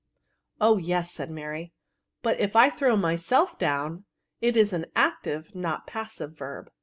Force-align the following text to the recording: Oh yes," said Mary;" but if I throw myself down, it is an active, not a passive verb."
Oh 0.59 0.77
yes," 0.79 1.13
said 1.13 1.29
Mary;" 1.29 1.73
but 2.23 2.39
if 2.39 2.55
I 2.55 2.71
throw 2.71 2.97
myself 2.97 3.59
down, 3.59 4.05
it 4.41 4.57
is 4.57 4.73
an 4.73 4.87
active, 4.95 5.53
not 5.53 5.81
a 5.87 5.91
passive 5.91 6.35
verb." 6.35 6.71